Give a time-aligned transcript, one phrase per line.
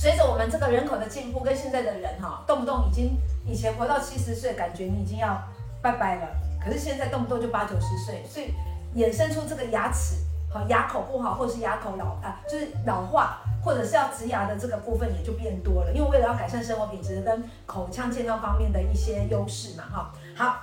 [0.00, 5.38] 随着我们这个人口的进步，跟现在的人哈，动不动已经以前活到七十岁，感觉你已经要
[5.82, 6.26] 拜拜了，
[6.64, 8.54] 可是现在动不动就八九十岁，所以
[8.98, 10.14] 衍生出这个牙齿
[10.50, 20.14] 好牙口不好，或者是牙口老啊，就是老化，或者是要植牙的这个部分也就变多了，因为为了要改善生活品质跟口腔健康方面的一些优势嘛哈。
[20.34, 20.60] 好，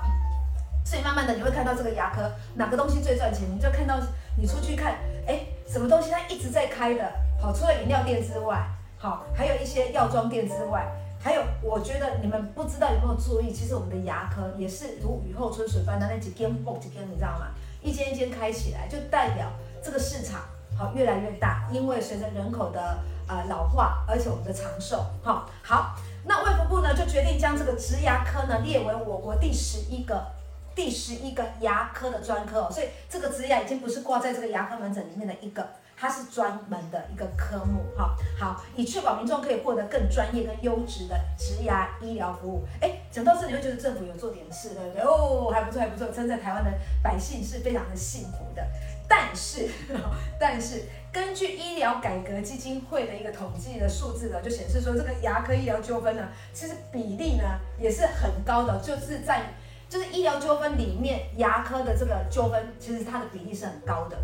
[0.84, 4.00] 所以慢慢的你会看到这个牙科哪个东西最赚钱，你就看到
[4.36, 4.96] 你出去看，
[5.28, 7.08] 哎，什么东西它一直在开的，
[7.40, 8.68] 好，除了饮料店之外。
[9.00, 10.88] 好，还有一些药妆店之外，
[11.22, 17.52] 还有我觉得你们不知道有没有注意，其实我们的牙科也是如雨后春笋般的那几间蹦几间，你知道吗？
[17.84, 19.52] 一间一间开起来，就代表
[19.84, 20.42] 这个市场
[20.76, 22.98] 好越来越大，因为随着人口的
[23.28, 30.26] 呃老化，而且我们的长寿，好，好，那卫福部呢就决定将这个植牙科呢列为我国第十一个
[30.74, 35.68] 第十一个牙科的专科哦，所以这个植牙已经不是挂在这个牙科门诊里面的一个。
[36.00, 42.64] 它是专门的一个科目，哈，好，以确保民众可以获得更专业、更优质的植牙医疗服务。
[42.80, 45.02] 哎，讲到这里，会觉得政府有做点事，对不对？
[45.02, 48.64] 哦，还不错，还不错，真在台湾的百姓是非常的幸福的。
[49.10, 49.68] 但是，
[50.40, 57.44] 但是，根据医疗改革基金会的一个统计的数字呢，就显示说，这个牙科医疗纠纷呢，其实比例呢
[57.80, 59.42] 也是很高的，就是在
[59.90, 64.18] 就是医疗纠纷里面，牙科的这个纠纷，其实它的比例是很高的。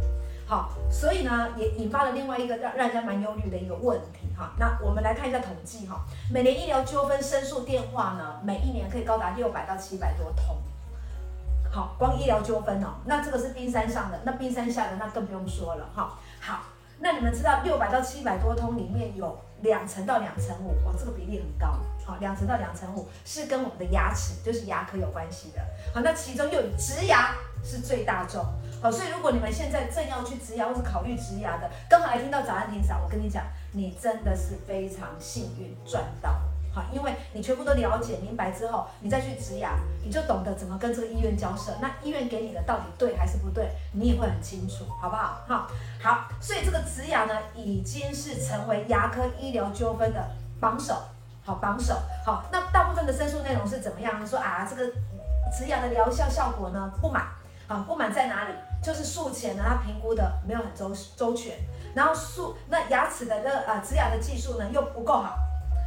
[0.54, 4.52] 好，所以呢，也引发了另外一个让让人家蛮忧虑的一个问题哈。
[4.60, 10.56] 那我们来看一下统计哈，每年医疗纠纷申诉电话呢，每一年可以高达六百到七百多通。
[11.72, 16.20] 好，光医疗纠纷哦，那这个是冰山上的，那冰山下的那更不用说了哈。
[16.40, 16.66] 好，
[17.00, 21.80] 那你们知道六百到七百多通里面有两成到两成五，哦，这个比例很高。
[22.06, 25.62] 好，两成到两成五是跟我们的牙齿，就是牙科有关系的。
[25.96, 28.46] 好，那其中又以植牙是最大众。
[28.84, 36.38] 好，所以如果你们现在正要去植牙或是考虑植牙的，刚好来听到早安霆嫂，我跟你讲，你真的是非常幸运赚到。
[36.76, 41.72] 好，因为你全部都了解明白之后，你再去植牙，你就懂得怎么跟这个医院交涉。
[41.80, 45.42] 那医院给你的到底对还是不对，你也会很清楚，好不好？
[45.48, 45.68] 好，
[46.04, 50.22] 好，所以这个植牙呢，已经是成为牙科医疗纠纷的
[50.60, 51.02] 榜首。
[51.46, 51.94] 好，榜首。
[52.26, 54.28] 好，那大部分的申诉内容是怎么样呢？
[54.28, 54.92] 说啊，这个
[55.58, 57.24] 植牙的疗效效果呢不满。
[57.66, 58.54] 啊，不满在哪里？
[58.84, 61.58] 就是术前呢，他评估的没有很周周全，
[61.96, 65.38] 然后术那牙齿的那呃植牙的技术呢又不够好，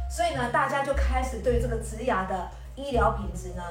[0.09, 3.63] 所以呢大家就开始对这个植牙的医疗品质呢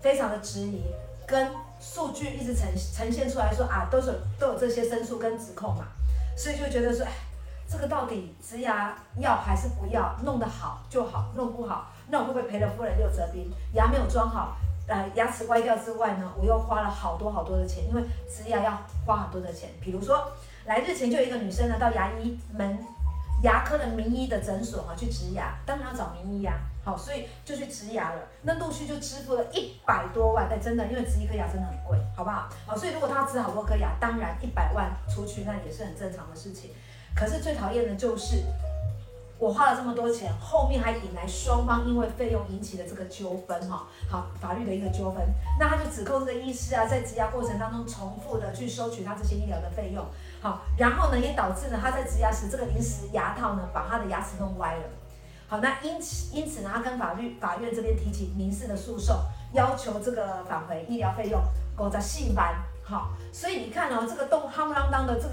[0.00, 0.82] 非常的质疑，
[1.26, 5.84] 跟数据一直呈呈现出来说啊都是都有这些申诉跟指控嘛，
[6.34, 7.12] 所以就觉得说哎
[7.68, 10.16] 这个到底植牙要还是不要？
[10.24, 13.52] 弄得好就好，弄不好那我会不会赔了夫人又折兵？
[13.74, 14.56] 牙没有装好。
[14.90, 19.70] 呃，牙齿歪掉之外呢，我又花了好多好多的钱，因为植牙要花很多的钱。
[19.80, 20.32] 比如说，
[20.64, 22.76] 来日前就有一个女生呢，到牙医门
[23.44, 28.20] 牙科的名医的诊所哈去植牙，当然要找名医呀，好，所以就去植牙了。
[28.42, 32.48] 那陆续就支付了一百多万，但真的，因为植一颗牙真的很贵，好不好？
[32.66, 36.72] 好，所以如果他要植好多颗牙，当然一百万出去那也是很正常的事情。
[37.14, 38.42] 可是最讨厌的就是。
[39.40, 45.26] 我花了这么多钱，后面还引来双方因为费用引起的这个纠纷哈，好，法律的一个纠纷，
[45.58, 50.04] 那他就指控这个医师啊，在植牙过程当中重复的去收取他这些医疗的费用，
[50.42, 54.84] 好，然后呢也导致呢他在植牙时这个临时牙套呢把他的牙齿弄歪了，
[55.48, 59.16] 好，那因此因此呢他跟法律法院这边提起民事的诉讼，
[59.54, 61.40] 要求这个返回医疗费用，
[61.74, 65.30] 狗在细班，好，所以你看哦，这个动夯不啷当的这个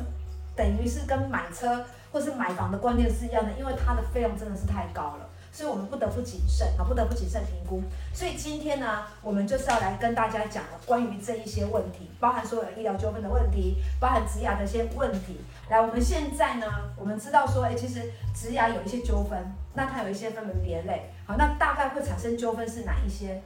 [0.56, 1.84] 等于是跟买车。
[2.18, 7.84] 或是买房的观念是一样的，因为它的费用真的是太高了，所以我们不得不谨慎啊，不得不谨慎评估。
[8.12, 15.40] 所以今天呢，我们就是要来跟大家讲了关于这一些问题，包含所有医疗纠纷的问题，包含植牙的一些问题。
[15.70, 16.66] 来，我们现在呢，
[16.98, 19.40] 我们知道说，哎，其实植牙有一些纠纷，
[19.76, 21.12] 那它有一些分门别类。
[21.28, 23.40] 好，那大概会产生纠纷是哪一些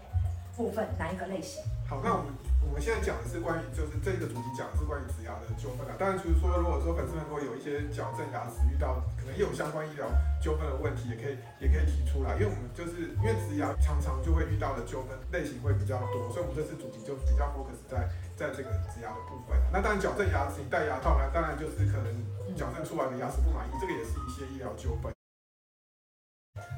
[0.55, 1.61] 部分，哪一个类型？
[1.89, 2.27] 好，那我们。
[2.61, 5.93] 我们现在讲的是关于，就是这个主题讲的是关于植牙的纠纷啊。
[5.99, 10.07] 当然，就是说，如果说粉丝们如果有一些矫正牙齿遇到可能也有相关医疗
[10.39, 12.39] 纠纷的问题，也可以也可以提出来。
[12.39, 18.07] 因为我们就是因为植牙常常就会遇到的纠纷类型会比较多，所以我们这次主题就比较 focus 在
[18.39, 19.59] 在这个植牙的部分。
[19.73, 22.07] 那当然，矫正牙齿戴牙套呢，当然就是可能
[22.55, 25.11] 矫正出来的牙齿不满意，这个也是一些医疗纠纷。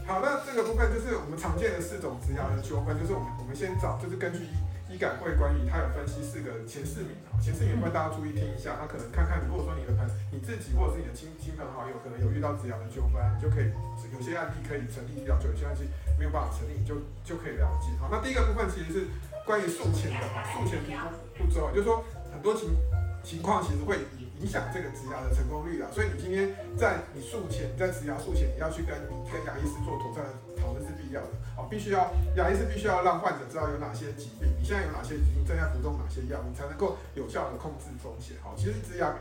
[0.09, 4.49] 好，那这个部分就是我们常见的四种植牙的纠纷，就是我们我们先找，就是根据。
[4.93, 8.77] 医改会关于他有分析四个前四名啊，前四名，的话大家注意听一下。
[8.77, 13.73] 他可能看看，如果说你的朋你自己或者是你的亲亲朋好友可能有遇到植牙的纠纷，你就可以
[14.13, 17.89] 有些案例可以成立医疗纠纷，有些案例没有办法成立，你就就可以了解。
[17.97, 19.07] 好，那第一个部分其实是
[19.45, 21.09] 关于术前的哈，术前评估
[21.41, 22.77] 步骤，就是说很多情
[23.23, 25.89] 情况其实会以影响这个植牙的成功率啊。
[25.91, 28.95] 所以你今天在你术前，在植牙术前，你要去跟
[29.29, 30.31] 跟牙医师做妥善的
[30.61, 31.31] 讨论是必要的。
[31.57, 38.37] 哦，必须要牙医师必须要让患者知道有哪些疾病，你现在有哪些疾病，正在服用哪些药你，才能够有效的控制风险。
[38.41, 39.13] 好，其实植牙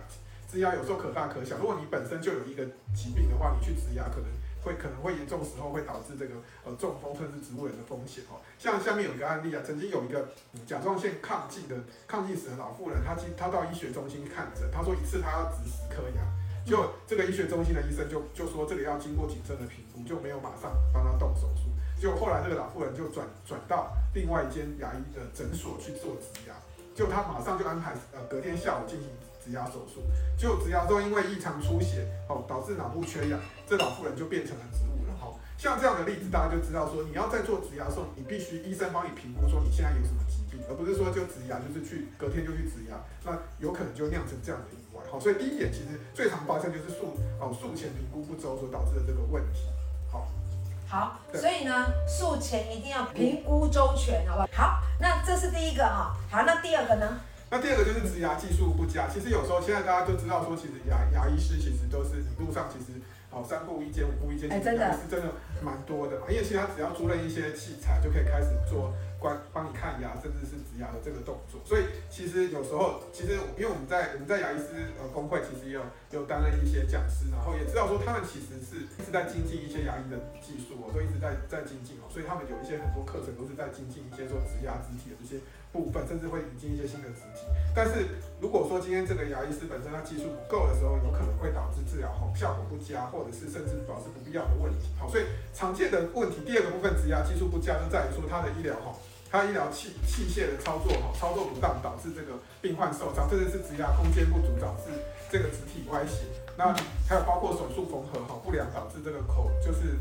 [0.50, 2.64] 植牙有时候可大可小，如果你本身就有一个
[2.94, 4.29] 疾病的话，你去植牙可能。
[4.62, 8.41] 会可能会严重时候会导致这个呃中风甚至植物人的风险哦。
[8.59, 10.29] 像下面有一个案例啊，曾经有一个
[10.67, 11.76] 甲状腺亢进的
[12.09, 16.23] 亢进死的老妇人，她她到医学中心看诊，她说一次她要植十颗牙，
[16.64, 21.70] 就这个医学中心的医生就就说这个要经过谨慎的评估，就没有马上帮她动手术。
[22.00, 26.55] 结果后来这个老妇人就转转到另外一间牙医的诊所去做植牙，
[26.94, 29.09] 就她马上就安排呃隔天下午进行。
[29.42, 30.02] 植牙手术，
[30.38, 35.14] 就植牙之后因为异常出血，哦，导致脑部缺氧，这老妇人就变成了植物人。
[35.18, 45.02] 哈，像这样的例子，大家就知道说，你要在做植牙的时候，你必须医生帮你评估说你现在有什么疾病，而不是说就植牙就是去隔天就去植牙，那有可能就酿成这样的意外。
[45.10, 49.60] 好，所以第一点其实最常发生就是术哦术前评估不周所导致的这个问题。
[50.10, 50.28] 好，
[50.86, 54.48] 好，所以呢术前一定要评估周全，好不好？
[54.52, 56.14] 好，那这是第一个哈。
[56.30, 57.18] 好，那第二个呢？
[57.52, 62.99] 那第二个就是植牙技术不佳，其实有时候现在大家都知道说，其实牙牙医师其实都是路上其实
[63.31, 65.28] 哦三步一间五步一间，其实是真的
[65.60, 68.94] 蛮多的嘛，因为其实他只要租了一些器材就可以开始做。
[69.22, 85.36] 关帮你看牙，甚至是植牙的这个动作，所以其实有时候，其实因为我们在我们在牙医师呃工会，其实也有有担任一些讲师，然后也知道说他们其实是是在精进一些牙医的技术，我都一直在在精进哦，所以他们有一些很多课程都是在精进一些说植牙植体的这些
[85.69, 87.44] 部分，甚至会引进一些新的植体。
[87.76, 88.08] 但是
[88.40, 94.88] 如果说今天这个牙医师本身他技术不够的时候，有可能会导致治疗后效果不佳，或者是甚至导致不必要的问题。
[94.96, 98.96] 好，所以常见的问题，第二个部分植牙技术不佳就在于说他的医疗哈。
[99.32, 104.93] 它医疗器器械的操作哈，操作不当导致这个病患受伤，甚至是植牙空间不足导致
[105.32, 106.29] 这个植体歪斜。
[106.55, 106.69] 那
[107.08, 109.96] 还有包括手术缝合哈不良导致这个口就是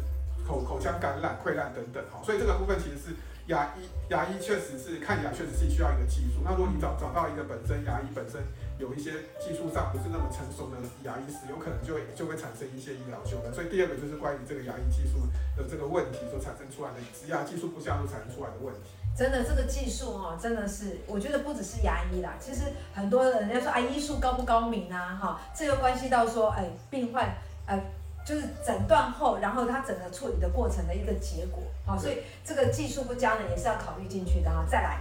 [0.46, 2.20] 口口腔感染溃烂等等哈。
[2.26, 3.16] 所以这个部分其实是
[3.48, 6.44] 牙医牙医确实是看牙确实是需要一个技术。
[6.44, 8.44] 那如果你找找到一个本身牙医本身
[8.84, 10.76] 有一些技术上不是那么成熟的
[11.08, 13.48] 牙医师，有可能就会就会产生一些医疗纠纷。
[13.56, 15.24] 所以第二个就是关于这个牙医技术
[15.56, 19.00] 的这个问题所产生出来的植牙技术不佳所产生出来的问题。
[19.16, 22.62] 真的，这个技术哈，真的是，我觉得不只是牙医啦，其实
[22.94, 27.30] 很多人家说啊，医术高不高明啊，哈，这个关系到说，哎，病患，
[27.68, 27.80] 呃，
[28.26, 34.66] 就是诊断后，然后他整个处理的过程的一个结果，好，所以这个技术不佳呢，也是要考虑进去的哈。
[34.70, 35.00] 再来。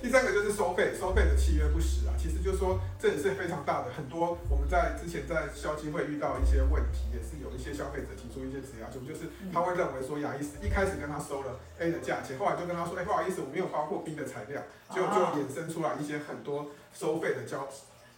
[0.00, 17.68] 第三个就是收费，收费的契约不实啊，其实就是说这也是非常大的，很多我们在之前在消基会遇到一些问题，也是有一些消费者提出一些质疑，就就是他会认为说牙医师一开始跟他收了 A 的价钱，后来就跟他说，哎，不好意思，我没有包括 B 的材料，就就衍生出来一些很多收费的交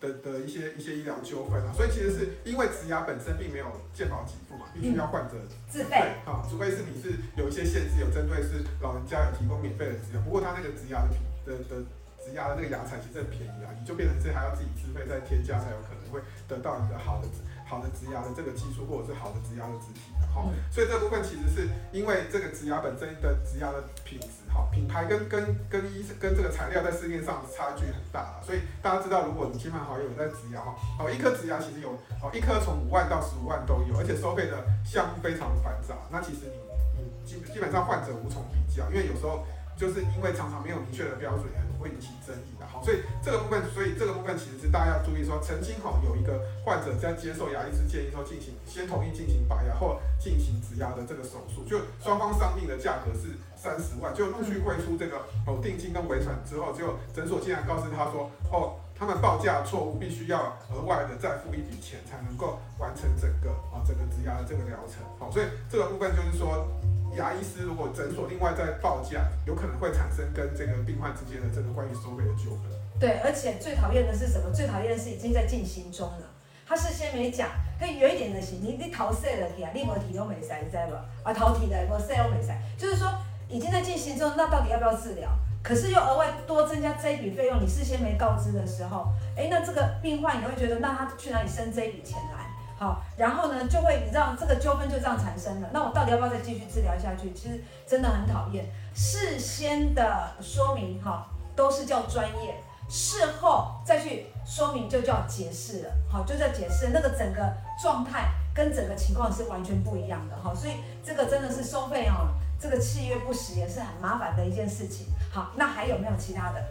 [0.00, 5.34] 的的一些一些医疗纠纷啊，所以其实是因为植牙本身并没有健保给付嘛，必须要患者
[5.68, 11.18] 自费啊，除非是你是有一些限制，有针对是老人家有提供免费的植牙，不过他那个植牙的品。
[11.44, 11.82] 的的
[12.22, 17.26] 植牙的那个牙材其实很便宜啊，你就变成是还要自己自费再添加，才有可能会得到一个好的
[17.66, 20.46] 好的植牙的这个技术，或者是好的植牙的植体的哈。
[20.70, 31.90] 所以这部分其实是因为这个植牙本身的植牙的品质哈，品牌跟跟跟医跟这个材料在市面上差距很大，所以大家知道，如果你亲朋好友在植牙哈，哦一颗植牙其实有
[32.22, 36.46] 哦一颗从五万到十五万都有，而且收费的项目非常繁杂，那其实
[36.94, 39.44] 你你基基本上患者无从比较，因为有时候。
[39.76, 42.66] 就是因为常常没有明确的标准，很会引起争议的。
[42.66, 65.02] 好，所以这个部分，所以这个部分其实是大家要注意说，曾经哈有一个患者在接受牙医师建议说进行先同意进行拔牙后进行植牙的这个手术，就双方商定的价格是三十万，就陆续汇出这个哦定金跟尾款之后，就诊所竟然告诉他说哦，他们报价错误，必须要额外的再付一笔钱才能够完成整个啊整个植牙的这个疗程。
[65.18, 66.68] 好，所以这个部分就是说。
[67.14, 72.72] 牙医师如果诊所另外再报价，有可能会产生跟这个病患之间的这个关于收费的纠纷。
[72.98, 74.50] 对，而且最讨厌的是什么？
[74.50, 76.24] 最讨厌的是已经在进行中了，
[76.66, 81.28] 他事先没讲，可以远一点的行，你你头洗了去啊，你无提都没使，你知道不？
[81.28, 83.12] 啊，头提的无洗都没使，就是说
[83.46, 85.28] 已经在进行中，那到底要不要治疗？
[85.62, 92.50] 可是又额外多增加这一笔费用，你事先没告知的时候，哎，那这个病患也会觉得，那他去哪里生这一笔钱来？
[92.78, 95.70] 好，然后呢，就会让这个纠纷就这样产生了。
[95.72, 97.32] 那我到底要不要再继续治疗下去？
[97.32, 98.66] 其实真的很讨厌。
[98.92, 102.56] 事先的说明哈，都是叫专业，
[102.88, 105.90] 事后再去说明就叫解释了。
[106.10, 110.52] 好，就叫解释，那个整个状态跟整个情况是完全不一样的哈。
[110.52, 115.06] 所以这个真的是收费哦，这个契约不实也是很麻烦的一件事情。
[115.32, 116.62] 好，那还有没有其他的？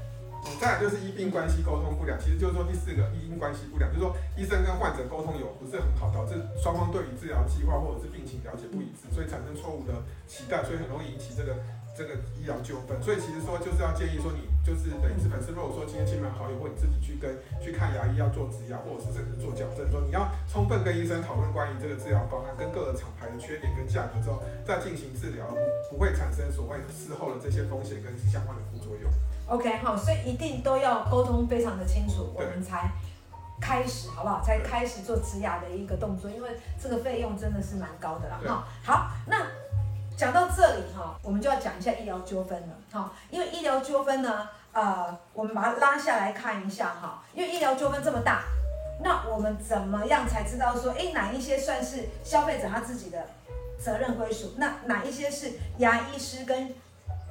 [0.59, 9.93] 再来就是医病关系沟通不良，其实就是说第四个医因关系不良，就是说医生跟患者沟通有不是很好，导致双方对于治疗计划或者是病情了解不一致，所以产生错误的
[10.27, 11.57] 期待，所以很容易引起这个。
[11.95, 25.45] 这个医疗纠纷，所以其实说就是要建议说，你就是等于是粉丝，如果说今天亲朋好友或你自己去跟去看牙医要做植牙，或者是甚至做矫正，说你要充分跟医生讨论关于这个治疗方案跟各个厂牌的缺点跟价格之后，再进行治疗，
[25.91, 29.11] 不会产生所谓事后的这些风险跟相关的副作用。
[29.47, 32.89] OK，好，所以一定都要沟通非常的清楚，我们才
[33.59, 34.41] 开始，好不好？
[34.41, 36.49] 才开始做植牙的一个动作，因为
[36.81, 38.39] 这个费用真的是蛮高的啦。
[38.45, 39.45] 哈，好，那。
[40.21, 43.11] 讲到这里哈，我们就要讲一下医疗纠纷了哈。
[43.31, 47.23] 因为医疗纠纷呢，呃，我们把它拉下来看一下哈。
[47.33, 48.43] 因为医疗纠纷这么大，
[49.03, 53.25] 那我们怎么样才知道说，诶，哪一些算是消费者他自己的
[53.83, 54.53] 责任归属？
[54.57, 56.71] 那哪一些是牙医师跟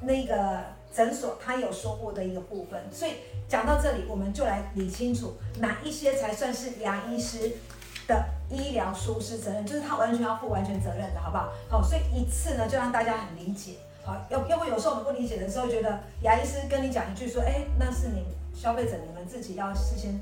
[0.00, 0.60] 那个
[0.92, 2.82] 诊所他有说过的一个部分？
[2.92, 3.18] 所以
[3.48, 7.52] 讲到这里，我们就来理清楚哪一些才算是牙医师
[8.10, 11.52] 的医疗疏失责任，就是他完全要负完全责任的，好不好？
[11.70, 13.76] 好，所以一次呢，就让大家很理解。
[14.04, 20.18] 好，要要不有时候我们不理解的时候，觉得牙医师跟你讲一句说，哎，那是你消费者你们自己要事先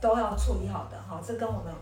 [0.00, 1.72] 都要处理好的，好，这跟我们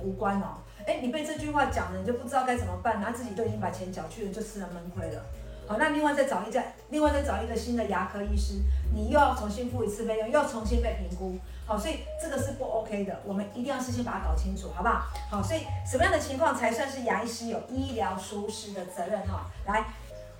[0.00, 0.62] 无关哦。
[0.86, 5.22] 哎，你被这句话讲了，你就不知道该怎么办，然后自己都已经把钱缴去了，就吃了闷亏了。
[5.70, 8.54] 好，那另外再找一家，另外再找一个新的牙科医师，
[8.92, 11.38] 你又要重新付一次费用，又要重新被评估。
[11.64, 15.06] 好，所以这个是不 OK 的，我们一定要事先把它搞清楚，好不好？
[15.30, 19.20] 好，所以什么样的情况才算是牙医师有医疗疏失的责任？
[19.28, 19.84] 哈，来，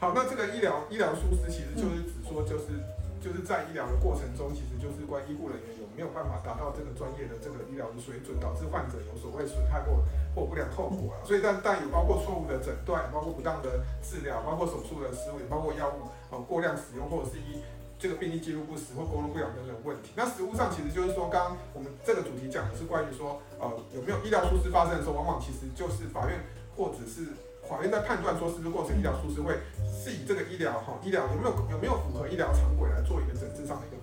[0.01, 2.83] 好，那这个医疗医疗疏失其实就是指说，就是、
[3.23, 10.03] 就是在医疗的过程中，其实就是关医护人员没有办法达到这个专业的这个医疗的水准，导致患者有所谓损害或
[10.35, 11.25] 或不良后果啊。
[11.25, 17.63] 所以但但有包括错误的诊断，包括不当的治疗，包括手术的失误，包括药物呃过量使用或者是医。
[18.01, 26.41] 这个病历记录不实或沟通不良等等问题，那实务上其实就是说，刚我们这个主题讲的是关于说，呃，有没有医疗疏失发生的时候，往往其实就是法院
[26.75, 27.29] 或者是
[27.69, 29.53] 法院在判断说是不是构成医疗疏失，会
[29.93, 34.00] 是以这个医疗哈医疗有没有有没有符合医疗常规来做一个诊治上的一个。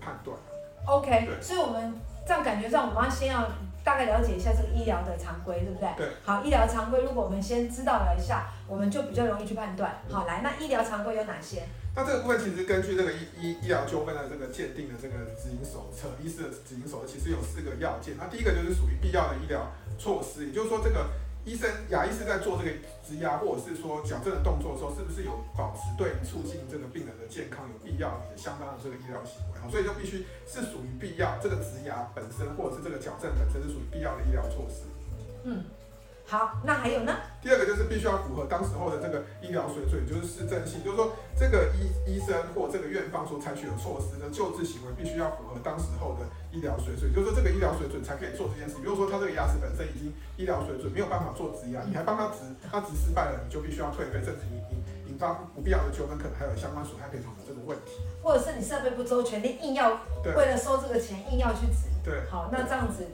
[0.87, 1.93] OK，对，所以我们
[2.25, 3.45] 这样感觉上，我们要先要
[3.83, 5.89] 大概了解一下这个医疗的常规，对不对？
[5.97, 6.07] 对。
[6.23, 10.01] 好，医疗常规，如果我们先知道了一下，我们就比较容易去判断。
[10.09, 11.63] 好，来，那医疗常规有哪些？
[11.95, 18.15] 那这个部分其实根据这个医医医疗纠纷的这个鉴定的这个指引手册，医师的指引手册其实有四个要件。
[18.17, 21.07] 那第一个就是属于必要的医疗措施，也就是说，这个
[21.47, 22.75] 医生牙医是在做这个
[23.07, 29.59] 植牙或者是说矫正的动作的时候，是不是有保持对促进这个病人的健康有必要的相当的这个医疗行为？
[29.63, 34.83] 好，所以就必须是属于必要，这个植牙本身或者是这个矫正本身是属于必要的医疗措施。
[35.45, 35.63] 嗯。
[36.27, 37.15] 好，那还有呢？
[37.41, 48.75] 第二个就是必须要符合当时候的这个医疗水准，就是市政性，就是说这个医医生或这个院方所采取的措施的救治行为，必须要符合当时候的医疗水准，就是说这个医疗水准才可以做这件事。
[48.83, 57.97] 比如说他这个牙齿本身已经医疗水准没有办法做植牙，你还帮他植，他植失败了，你就必须要退费，甚至引引引发不必要的纠纷，可能还有相关损害赔偿的这个问题。
[58.21, 61.89] 或者是你设备不周全，你硬要为了收这个钱硬要去植。
[62.05, 63.07] 对，好，那这样子。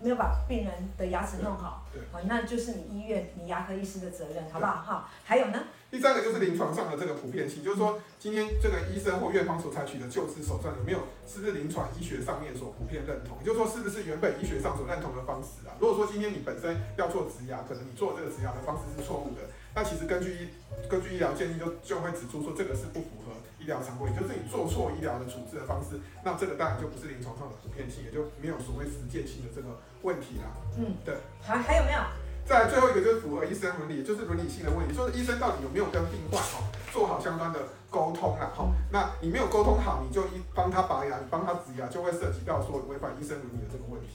[0.00, 4.76] 没有把病人的牙齿弄好，对，好，那就是你医院、你牙科医师的责任，好不好？
[4.82, 5.64] 哈，还有呢？
[5.90, 13.38] 第三个就是临床上的这个普遍性，就是说今天这个医生或院方所采取的救治手段有没有，是不是临床医学上面所普遍认同？
[13.40, 15.72] 也就是说，是不是原本医学上所认同的方式啊？
[15.80, 20.48] 如果说今天你本身要做植牙，可能你做这个植牙的方式是错误的，那其实根据医
[20.88, 23.32] 根据医疗建议就就会指出说这个是不符合。
[23.58, 30.44] 医疗常规，就是你做错医疗的处置的方式，那这个当然就不是临床上的普遍性，也就没有所谓实践性的这个问题啦。
[30.76, 31.16] 嗯，对。
[31.42, 31.98] 还还有没有？
[32.46, 36.60] 再来最后一个就是符合医生伦理，就是伦理性的问题，就是医生到底有没有跟病患哈
[36.92, 37.58] 做好相关的
[37.90, 38.50] 沟通啦？
[38.56, 44.08] 哈，那你没有沟通好，你就一帮他拔牙，你帮他植牙，就会涉及到说违反医生伦理的这个问题。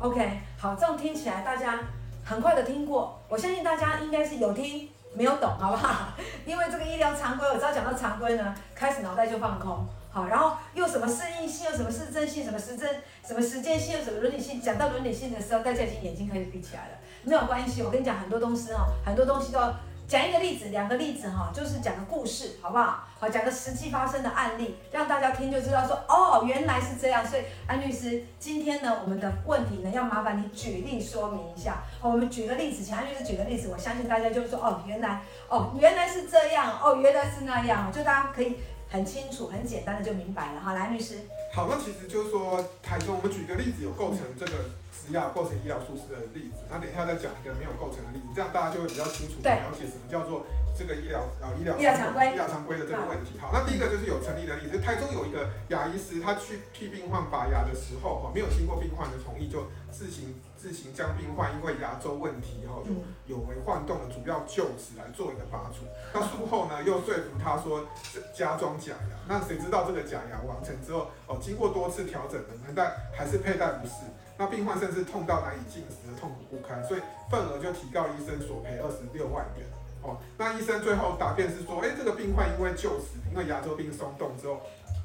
[0.00, 1.78] OK，好，这样听起来大家
[2.24, 4.88] 很快的听过，我相信大家应该是有听。
[5.14, 6.12] 没有懂，好不好？
[6.44, 9.88] 因为这个医疗常规，我只要讲到常规呢，开始脑袋就放空。
[10.10, 12.88] 好，然后又什么适应性，又什么适正性，什么实证，
[13.26, 14.60] 什么时间性，又什么伦理性。
[14.60, 16.98] 讲到伦理性的时候，大家已经眼睛开始闭起来了。
[17.24, 19.74] 没有关系，我跟你讲很多东西哦，很多东西都要。
[20.08, 23.06] 讲一个例子，两个例子哈，就是讲个故事，好不好？
[23.20, 27.22] 好，讲个实际发生的案例，让大家听就知道说，哦，原来是这样。
[27.22, 31.82] 所以安律师，今天呢，我们的问题呢，要麻烦你举例说明一下。
[32.00, 38.56] 好，我们举个例子，请安律师举个例子，我相信大家就说，哦，原来，哦，原来是这样，哦，原来是那样，就大家可以
[38.88, 40.60] 很清楚、很简单的就明白了。
[40.60, 41.18] 好，来，律师。
[41.52, 44.52] 好，那其实就是说，台中我们举个例子，有构成这个
[44.92, 50.44] 植牙构成医疗疏失的例子，那等一下再讲一个没有构成的例子，这样大家就会比较清楚了解什么叫做。
[50.78, 62.82] 这个医疗呃医疗医疗常规医疗常规的这个问题，好，那第一个就是有成立的例子，台中有一个牙医师，他去替病患拔牙的时候，哈，没有经过病患的同意，就自行自行将病患因为牙周问题，哈，
[63.26, 65.86] 有有为晃动的主要臼齿来做一个拔除。
[66.12, 67.86] 那术后呢，又说服他说
[68.34, 73.94] 加装假牙，那谁知道这个假牙完成之后，哦，经过多次调整的，但还是佩戴不适，
[74.36, 77.00] 那病患甚至痛到难以进食的痛苦不堪，所以
[77.30, 79.64] 份额就提告医生索赔二十六万元。
[80.00, 84.60] 哦，那医生最后答辩是说，哎，这个病患因为臼齿，因为牙周病松动之后，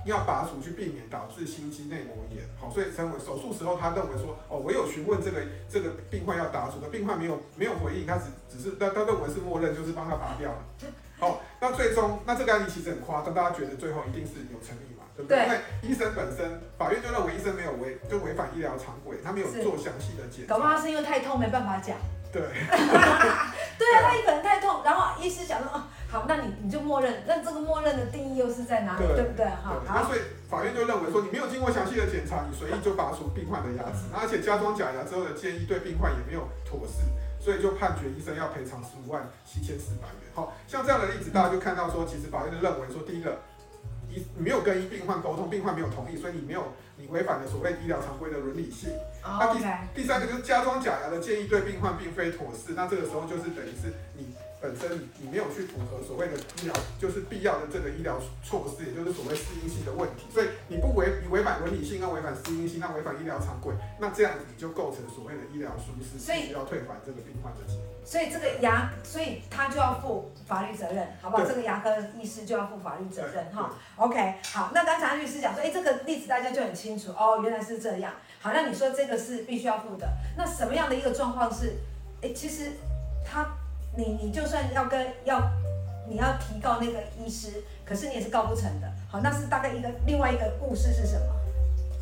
[0.05, 2.43] 要拔除去避免导致心肌内膜炎。
[2.59, 10.57] 好，所以成为手术时候，他认为说，哦，我有询问这个这个病患要拔除的，病患没有没有回应，他只只是他他认为是默认，就是帮他拔掉了。
[11.19, 15.37] 好，那最终那这个案例其实很夸张，大家觉得最后一定是有成立嘛，对不对？
[15.37, 15.45] 对。
[15.45, 20.53] 因为医生本身，法院就认为医生没有违就违反医疗常规，他没有做详细的检查。
[20.53, 21.95] 搞不好是因为太痛没办法讲。
[22.33, 22.41] 对，
[23.77, 25.83] 对啊，他一个人太痛，然后医师讲说，哦，
[26.13, 29.47] 好，那你你就默认，那这个默认的定义又是在哪里，对，对不对？
[29.47, 37.01] 哈，好，所以法院就认为说，你没有经过详细的检查，你随意就拔除病患的牙齿，而且加装假牙之后的建议对病患也没有妥适，
[37.43, 40.29] 所以就判决医生要赔偿十五万七千四百元。
[40.35, 43.39] 好，像这样的例子，大家就看到说，其实法院就认为说，第一个。
[44.15, 48.91] 你没有跟病患沟通，病患没有同意，所以你没有，你违反了所谓医疗常规的伦理性。
[49.23, 49.39] Oh.
[49.39, 54.35] 那第第三个就是加装假牙的建议对病患并非妥适，那这个时候就是等于是你。
[54.63, 60.23] 本身你没有去符合所谓的医疗，就是必要的这个医疗措施，也就是所谓适应性的问题。
[60.33, 67.75] 所以你不违，你违反伦理性，那违反适应性，那违反医疗常规，那这样子你就构成所谓的医疗疏失，所以要退还这个病患的钱。
[68.05, 71.45] 所以这个牙，所以他就要负法律责任，好不好？
[71.45, 73.69] 这个牙科医师就要负法律责任，哈。
[73.97, 78.13] OK，好，那刚才律师讲说，哎，这个例子大家就很清楚哦，原来是这样。
[78.39, 81.73] 好，那你说这个是必须要付的，那什么样的一个状况是，
[82.21, 82.71] 哎，其实
[83.25, 83.45] 他。
[83.95, 85.39] 你你就算要跟要，
[86.09, 88.91] 你要提告那个医师，可是你也是告不成的。
[89.07, 91.27] 好，那是大概一个另外一个故事是什么？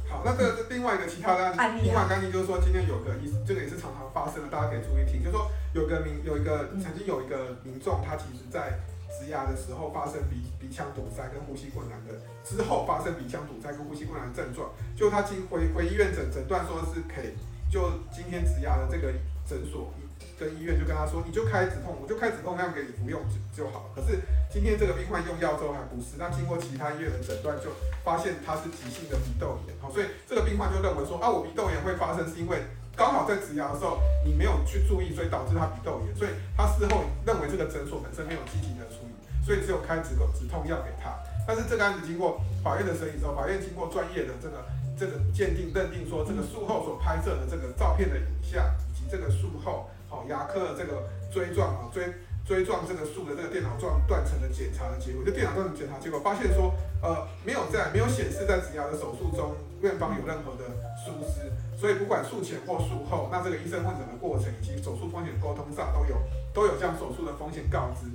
[0.10, 1.82] 好，那这个是另外一个其他的案例。
[1.84, 5.24] 另外案例就是说，今天有个医，这个也是常常发生的，大家可以注意听。
[5.24, 8.80] 就是说，有个民有一个曾经有一个民众，他其实在
[9.12, 17.36] 植牙的时候发生鼻鼻腔堵塞跟呼吸困难的，之后发生鼻腔堵塞跟呼吸困难的症状，就他经回回医院诊诊断说是可以，
[17.70, 19.12] 就今天植牙的这个
[19.46, 19.92] 诊所。
[20.40, 23.90] 跟医院就跟他说，你就开止痛，我就开止痛药给你服用就就好。
[23.96, 24.20] 可是
[24.52, 27.70] 今天这个病患用药之后还不是，那经过其他医院的诊断，就
[28.04, 29.76] 发现他是急性的鼻窦炎。
[29.80, 32.64] 好，所以这个病患就认为说，啊，我鼻窦炎会发生是因为
[32.96, 36.16] 刚好在植牙的时候你没有去注意，所以导致他鼻窦炎。
[36.16, 39.14] 所以他事后认为这个诊所本身没有积极的处理，
[39.46, 41.14] 所以只有开止痛止痛药给他。
[41.48, 44.66] 但是这个案子经过法院的审理之后，法院经过专业的这个
[45.00, 49.90] 这个鉴定认定说，这个术后所拍摄的这个照片的影像以及这个术后。
[50.12, 52.04] 好，牙科的这个锥状啊，锥
[52.44, 60.68] 锥状这个树的这个电脑状断层的检查的结果，就电脑断层检查结果发现说，呃，没有在没有显示在植牙的手术中院方有任何的
[61.00, 61.48] 疏失，
[61.80, 66.18] 所以不管术前或术后，那这个医生问诊的过程以及手术风险沟通上都有
[66.54, 68.12] 都有将手术的风险告知，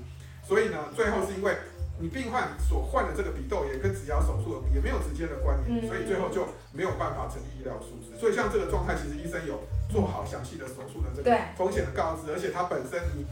[0.46, 1.56] 所以呢，最后是因为
[1.98, 9.60] 你病患所患的这个鼻窦炎跟植牙手术也没有直接的关联，所以最后就没有办法成立医疗疏失，所以像这个状态，其实医生有。
[9.86, 13.24] 做好详细的手术的这个风险的告知，而且它本身你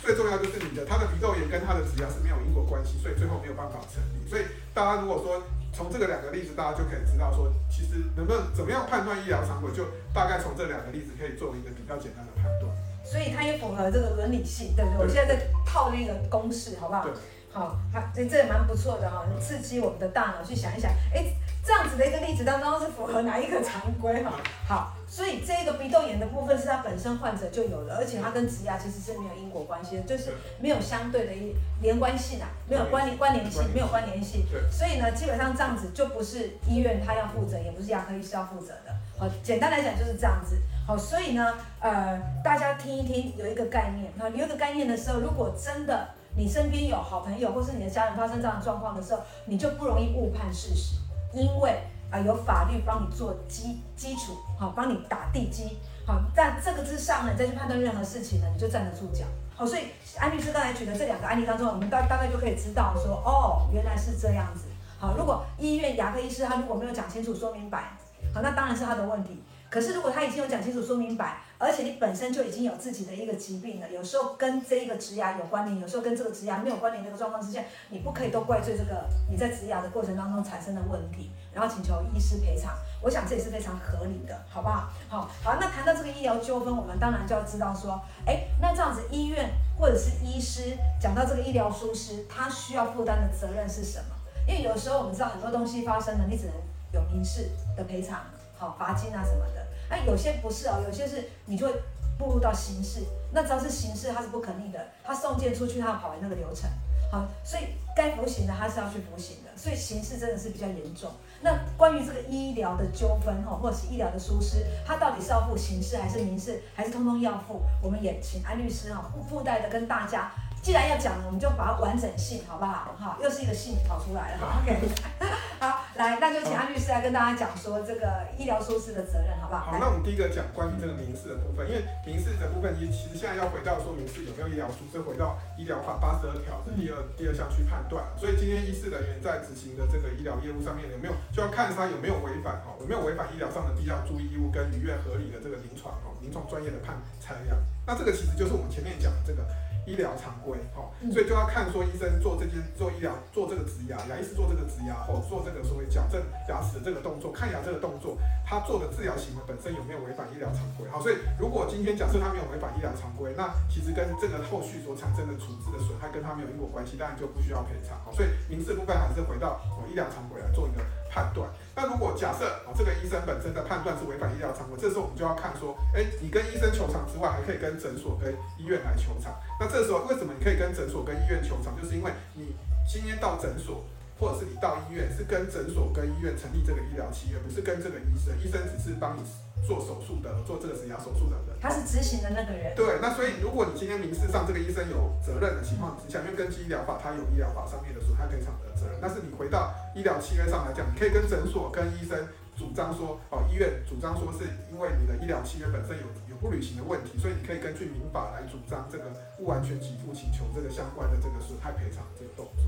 [0.00, 4.24] 最重要就是你的它的鼻窦炎跟它的植牙是没有因果关系，所以最后没有办法成立。
[4.24, 9.84] 所以大家如果说从这个两个例子，大家就可以知道说，其实能不能怎么样判断医疗常规，就
[10.14, 12.72] 大概从这两个例子可以作为一个比较简单的判断。
[13.04, 14.96] 所以它也符合这个伦理性，对不对？
[14.96, 17.04] 对，我现在在套那个公式，好不好？
[17.04, 17.12] 对。
[17.52, 21.24] 好，好，这这也蛮不错的哈，刺激我们的大脑去想一想，哎，
[21.64, 24.32] 这样子的一个例子当中是符合哪一个常规哈？
[24.66, 24.96] 好。
[25.12, 34.46] 所以这个鼻窦炎的部分是它本身患者就有了，而且它跟植牙其实是没有因果关系的，就是没有相对的一连关系啊，没有关联关联性，没有关联性。
[34.70, 38.96] 所以呢，基本上这样子就不是医院他要负责，也不是牙科医师要负责的。
[39.18, 40.56] 好，简单来讲就是这样子。
[40.86, 44.10] 好，所以呢，呃，大家听一听，有一个概念。
[44.16, 50.96] 那，有一个概念的时候，如果真的你身边有好朋友或是你的家人发生这样的状况的时候，你就不容易误判事实，
[51.32, 51.82] 因为。
[52.12, 54.14] 啊，有法律帮你做基基。
[54.14, 59.24] 础，好，帮你打地基，好，在这个之上呢，你再去判断任何事情呢，你就站得住脚，
[59.56, 59.84] 好，所以
[60.18, 64.64] 安律师刚才举的这两个案例当中，我们大大概就可以知道说，哦，原来是这样子，
[64.98, 67.96] 好，如果医院牙科医师他如果没有讲清楚说明白，
[68.34, 82.74] 好，那当然是他的问题，可是如果他已经有讲清楚说明白，而且你本身就已经有自己的一个疾病了，有时候跟这一个植牙有关联，有时候跟这个植牙没有关联的一个状况之下，你不可以都怪罪这个你在植牙的过程当中产生的问题，然后请求医师赔偿。
[83.00, 84.90] 我想这也是非常合理的，好不好？
[85.08, 89.48] 好，好，那谈到这个医疗纠纷，我们当然就要知道说，哎，那这样子医院
[89.78, 94.16] 或者是医师讲到这个医疗疏失，他需要负担的责任是什么？
[94.48, 96.54] 因为有时候我们知道很多东西发生了，你只能
[96.92, 98.20] 有民事的赔偿，
[98.58, 99.61] 好，罚金啊什么的。
[99.92, 101.74] 那有些不是哦，有些是你就会
[102.18, 103.04] 步入到刑事。
[103.30, 106.70] 那只要是刑事，它是不可逆的，他送件出去，他要跑完那个流程，
[107.10, 109.50] 好，所以该服刑的他是要去服刑的。
[109.54, 111.10] 所以刑事真的是比较严重。
[111.42, 117.60] 那关于这个医疗的纠纷哈，或者是医疗的疏失，他到底是要付刑事还是民事，还是通通要付？
[117.82, 120.32] 我们也请安律师哈，附附带的跟大家。
[120.62, 122.94] 既然要讲了，我们就把它完整性，好不好？
[122.94, 124.38] 哈，又是一个性跑出来了。
[124.38, 124.78] 好，OK。
[125.58, 129.74] 好，来，那就请安律师来跟大家讲说这个医疗疏失的责任，好不好？
[129.74, 138.06] 好，那我们第一个讲关于这个民事的部分，因为民事的部分，其实现在要回到说民事有没有医疗疏失，回到医疗法八十二条的第二第二项去判断。
[138.14, 147.58] 所以今天医事人员在执行的这个医疗业务上面有没有，就要看他有没有违反哈，有没有违反医疗上的必要注意义务跟逾越合理的这个临床哈，临床专业的判裁量。
[147.84, 149.42] 那这个其实就是我们前面讲的这个。
[149.84, 160.86] 医疗常规，哈，所以就要看说医生做这件做医疗做这个植牙，牙医师做这个植牙后做这个所谓矫正牙齿的这个动作，看牙这个动作，他做的治疗行为本身有没有违反医疗常规？
[160.86, 167.98] 好，所以如果今天假设他没有违反医疗常规，那其实跟这个后续所产生的处置的损害跟他没有因果关系，当然就不需要赔偿。
[168.06, 171.50] 好，所以民事部分还是回到哦医疗常规来做一个判断。
[171.74, 179.32] 那如果假设啊，这个医生本身的判断是违反医疗常规，这时候我们就要看说，哎，你跟医生求偿之外，还可以跟诊所跟医院来求偿。
[179.58, 181.74] 那这时候为什么你可以跟诊所跟医院求偿？
[181.80, 182.54] 就是因为你
[182.86, 183.84] 今天到诊所，
[184.20, 189.22] 或者是你到医院，是跟诊所跟医院成立这个医疗契约，不是跟这个医生，医生只是帮你。
[189.62, 192.74] 做手术的，做这个植牙手术的人，他是执行的那个人。
[192.74, 198.98] 对，那所以如果你今天民事上这个医生有责任的情况之下，因为根据医疗法，他有医疗法上面的损害赔偿的责任。
[199.00, 202.18] 但是你回到医疗契约上来讲，你可以跟诊所跟医生
[202.58, 209.04] 主张说，哦，医院主张说是因为你的医疗契约本身有有不履行的问题，所以你可以根据民法来主张这个
[209.38, 212.66] 不完全给付请求这个相关的这个损害赔偿这个动作。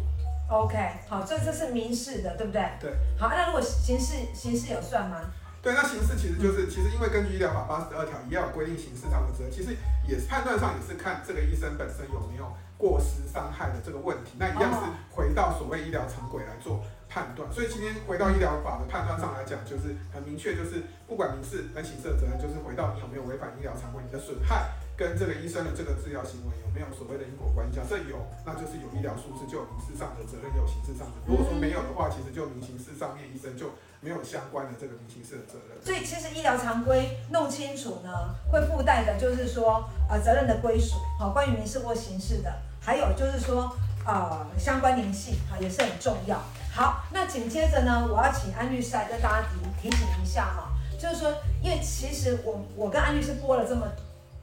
[0.48, 0.76] OK，
[1.08, 2.62] 好，这这是民事的，对不对？
[2.78, 2.92] 对。
[3.18, 5.20] 好，那如果刑事刑事有算吗？
[5.64, 9.72] 对，那刑事其实就是，其实因为根据医疗法八十二条也有规定刑事上的责任，其实
[10.06, 17.48] 也是判断上也是看这个医生本身有没有过失伤害的这个问题，那一样是回到所谓医疗常规来做判断。
[17.50, 24.68] 所以今天回到医疗法的判断上来讲，就是很明确，就是不管民事跟刑事的责任，就是回到你有没有违反医疗常规，你的损害
[25.00, 27.80] 跟这个医生的这个治疗行为有没有所谓的因果关系。
[27.80, 31.16] 假设有，那就是有医疗疏失，就有民事上的责任，有刑事上的。
[31.24, 33.72] 如果说没有的话，其实就民刑事上面医生就。
[34.04, 46.38] 没有相关的这个民刑事的责任，所以其实医疗常规弄清楚呢，会附带的就是说，呃，责任的归属，好，关于民事或刑事的，还有就是说，呃，相关联性，啊，也是很重要。
[46.70, 53.86] 好，那紧接着呢，我要请安律师来跟大家提提醒一下哈，就是说，因为其实我我跟安律师播了这么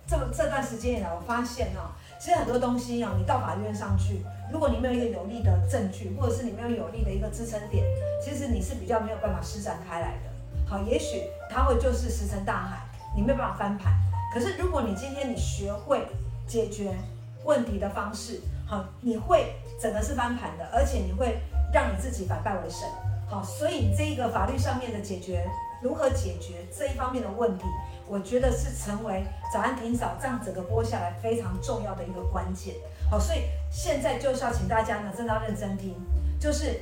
[0.08, 1.80] 这么这段时间以来，我发现呢。
[2.22, 7.84] 其实很多东西啊，你到法院上去，如果你没有一个有力的证据，或者是你没有有力的一个支撑点，
[8.24, 10.70] 其实你是比较没有办法施展开来的。
[10.70, 12.78] 好，也许它会就是石沉大海，
[13.16, 13.92] 你没有办法翻盘。
[14.32, 16.06] 可是如果你今天你学会
[16.46, 16.96] 解决
[17.44, 21.40] 问题的方式，好，你会整个是翻盘的，而且你会
[21.74, 22.88] 让你自己反败为胜。
[23.28, 25.44] 好，所以这一个法律上面的解决，
[25.82, 27.64] 如何解决这一方面的问题？
[28.12, 32.76] 我觉得是成为早安霆嫂这样整个播下来非常重要的一个关键。
[33.10, 35.96] 好，所以现在就是要请大家呢，真的要认真听，
[36.38, 36.82] 就是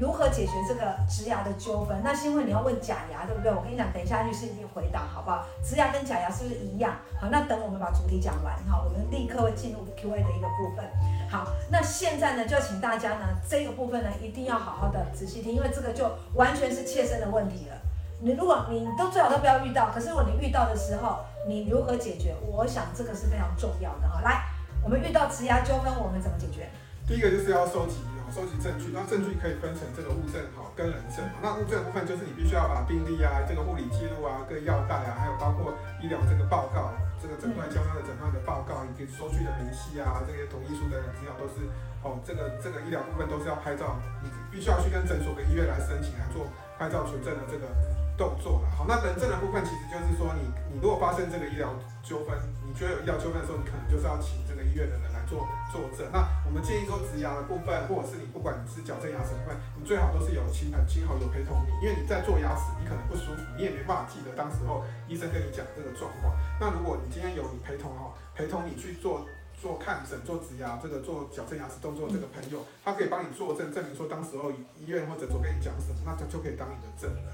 [0.00, 1.96] 如何解决这个植牙的纠纷。
[2.02, 3.52] 那因为你要问假牙，对不对？
[3.52, 5.46] 我跟你讲，等一下律师一定回答，好不好？
[5.62, 6.96] 植牙跟假牙是不是一样？
[7.20, 10.84] 好，那等我们把主题讲完，哈，我们立刻会进入 Q&A 的一个部分。
[11.30, 17.76] 好，那现在呢，就要请大家呢，这个部分呢，一定要好好的仔细听，因为这个就完全是切身的问题了。
[18.24, 22.34] 你如果你都最好都不要遇到，可是如果你遇到的时候，你如何解决？
[22.40, 24.22] 我想这个是非常重要的哈。
[24.24, 24.48] 来，
[24.82, 26.70] 我们遇到植牙纠纷，我们怎么解决？
[27.06, 28.00] 第一个就是要收集，
[28.32, 28.96] 收集证据。
[28.96, 31.20] 那证据可以分成这个物证哈跟人证。
[31.44, 41.68] 那物证部分就是你必须要把病历啊、这个护理记录啊、跟药袋啊，还有包括医疗这个报告、这个诊断交叉的诊断的报告以及收据的明细啊，这些同意书等等资料都是
[42.00, 46.48] 哦，这个这个医疗部分都是要拍照，你必须要去跟诊所跟医院来申请来做
[46.80, 47.68] 拍照存证的这个。
[48.16, 56.06] 动作了，好，那人证的部分其实就是说你，你如果发生这个医疗纠纷，你觉得有医疗纠纷的时候，你可能就是要请这个医院的人来做作证。
[56.12, 66.30] 那我们建议说，植牙的部分，或者是你不管你是矫正牙齿的部分，你最好都是有亲朋亲好有陪同你，因为你在做牙齿，你可能不舒服，你也没办法记得当时候医生跟你讲这个状况。
[66.60, 69.26] 那如果你今天有你陪同哦，陪同你去做。
[69.62, 77.24] 做看诊、做植牙，这个做矫正牙齿动作，这个朋友他可以帮你作证，证明说当时候医院或诊所跟你讲什么，那他就可以当你的证人。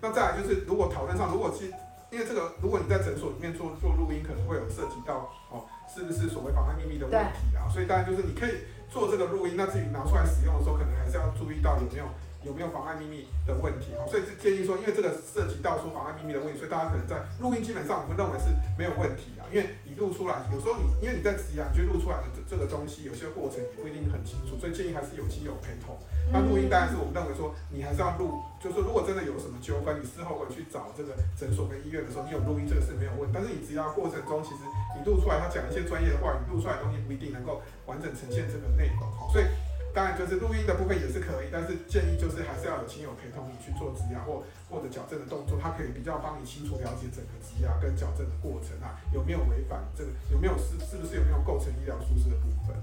[0.00, 1.72] 那再来就是，如果讨论上，如果其
[2.10, 7.68] 因为这个，如果你在诊所里面做做录音，可能会有涉及到哦，是不是所谓妨害秘密的问题啊？
[7.72, 12.04] 所以当然就是你可以做这个录音，那至于拿出来使用的时候，可能还是要注意到有没有。
[12.42, 13.92] 有没有妨碍秘密的问题？
[13.98, 18.48] 哈，所以是建议说，因为这个涉及到说妨碍秘密的问题，所以大家可能在录音基本上我们认为是
[18.78, 25.98] 没有问题的，因为你录出来，有时候你因为你在植牙，你就录出来的这这个东西，有些过程也不一定很清楚，所以建议还是有亲友陪同。
[26.32, 33.36] 那录音当然是我们认为说，你还是要录，就是说如果真的有什么纠纷，你事后回去找这个诊所跟医院的时候，你有录音这个是没有问题。
[33.36, 34.64] 但是你植牙过程中，其实
[34.96, 39.44] 你录出来他讲一些专业的话，你录出来的东西不一定能够完整呈现这个内容，所以。
[39.92, 52.76] 当然，就是录音的部分也是可以，但是建议就是还是要有亲友陪同你去做植牙或或者矫正的动作，它可以比较帮你清楚了解整个植牙跟矫正的过程啊，有没有违反这个，有没有是是不是有没有构成医疗疏失的部分？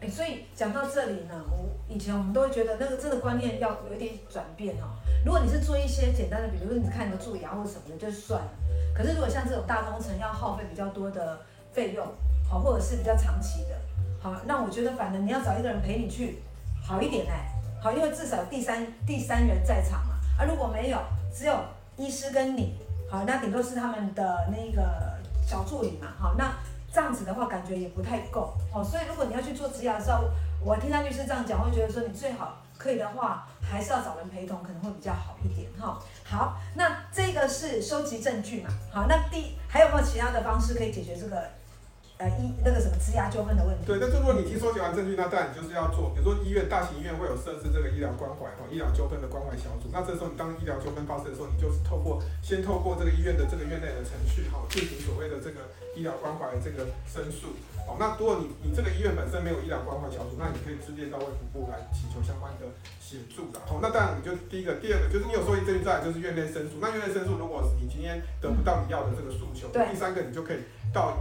[0.00, 4.96] 哎、所以讲到这里呢，我以前我们都会觉得那个这个观念要有一点转变哦。
[5.24, 8.50] 如果你是做一些简单的，比如说你看个蛀牙或什么的就算了，
[8.94, 11.40] 可是如果像这种大工程要耗费比较多的
[11.72, 12.06] 费用，
[12.48, 13.76] 好，或者是比较长期的，
[14.20, 16.38] 好，那我觉得反正你要找一个人陪你去。
[16.86, 17.50] 好一点哎，
[17.82, 20.14] 好，因为至少第三第三人在场嘛。
[20.38, 20.98] 啊，如果没有，
[21.34, 21.58] 只有
[21.96, 22.76] 医师跟你，
[23.10, 26.08] 好，那顶多是他们的那个小助理嘛。
[26.18, 26.52] 好，那
[26.92, 28.52] 这样子的话，感觉也不太够。
[28.70, 30.24] 好，所以如果你要去做植牙的时候，
[30.62, 35.66] 我听他律师这样讲，会觉得说你最好可以的话，还是要找人陪同，可能会比较好一点。
[35.80, 38.68] 哈，好，那这个是收集证据嘛。
[38.92, 41.42] 好，那第还有没有其他的方式可以解决这个？
[42.16, 43.82] 呃，医那个什么质押纠纷的问题。
[43.86, 49.90] 对，但是如果你提收集完证据，那当然你就是要做，比如说医院大型医院会有设置这个医疗关怀哈，医疗纠纷的关怀小组。
[49.90, 55.66] 那这时候你当医疗纠纷发生的时候，你就是透过先透过这个医院的这个院内的程序哈，进行所谓的这个
[55.98, 57.50] 医疗关怀这个申诉。
[57.84, 62.64] 哦，那如果你你这个医院本身没有医疗关怀小组，那你可以致电到卫福部来请求相关的
[62.96, 63.58] 协助的。
[63.68, 66.78] 哦，那当然你就第一个，第二个就是你有收集证据，在就是院内申诉。
[66.80, 71.12] 那院内申诉，如果你今天得不到你要的这个诉求，第三个你就可以到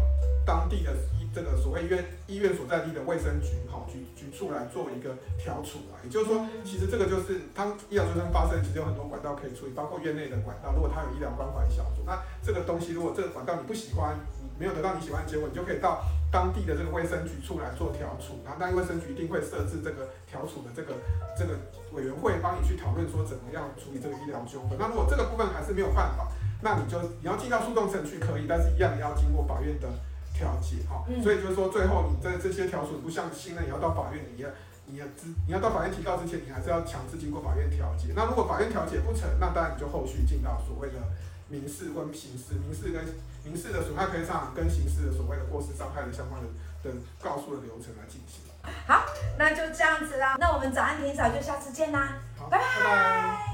[0.45, 1.23] 当地的医。
[1.34, 10.71] 这个所谓医院医院所在地的卫生局哈局局处来做一个调处啊，也就是说，其实这个就是当医疗纠纷发生，其实有很多管道可以处理，包括院内的管道。
[10.77, 18.38] 如果他有医疗关怀小组，那这个东西如果这个管道你不喜欢，你没有得到你喜欢的结果，你就可以到当地的这个卫生局处来做调处。
[18.45, 20.93] 然后，那卫生局一定会设置这个调处的这个
[21.34, 21.58] 这个
[21.97, 24.77] 委员会，帮你去讨论说怎么样处理这个医疗纠纷。
[24.77, 26.29] 那如果这个部分还是没有办法，
[26.62, 29.89] 那你就你要进到诉讼程序可以，但是一样你要经过法院的。
[30.34, 34.50] 调解哈，所以就是说，最后你在这些调处不像新人，你要到法院，你要
[34.86, 38.13] 你要知你要到法院提告之前，你还是要强制经过法院调解。
[38.15, 40.96] 那如果法院调解不成，那当然你就后续进到所谓的
[41.48, 43.06] 民事跟刑事，民事跟
[43.43, 46.48] 民事的损害赔偿跟刑事的所谓的过失伤害的相关的
[46.84, 48.41] 的告诉的流程来进行。
[48.88, 49.06] 好，
[49.38, 50.36] 那就这样子啦。
[50.39, 52.63] 那我们早安霆嫂就下次见啦，好，拜拜。
[52.63, 53.53] 拜拜。